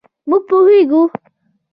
مونږ 0.29 0.43
پوهیږو 0.47 1.01